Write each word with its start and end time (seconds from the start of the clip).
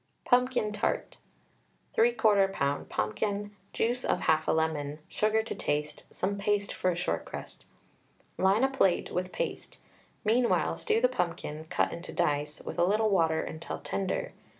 PUMPKIN 0.25 0.71
TART. 0.73 1.17
3/4 1.95 2.51
lb. 2.51 2.89
pumpkin, 2.89 3.55
juice 3.71 4.03
of 4.03 4.21
1/2 4.21 4.47
a 4.47 4.51
lemon, 4.51 4.97
sugar 5.07 5.43
to 5.43 5.53
taste, 5.53 6.05
some 6.09 6.39
paste 6.39 6.73
for 6.73 6.95
short 6.95 7.23
crust. 7.23 7.67
Line 8.39 8.63
a 8.63 8.67
plate 8.67 9.11
with 9.11 9.31
paste. 9.31 9.77
Meanwhile, 10.25 10.77
stew 10.77 11.01
the 11.01 11.07
pumpkin, 11.07 11.65
cut 11.69 11.93
into 11.93 12.11
dice, 12.11 12.61
with 12.65 12.79
a 12.79 12.83
little 12.83 13.11
water 13.11 13.43
until 13.43 13.77
tender. 13.77 14.33